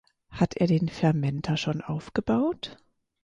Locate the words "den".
0.65-0.89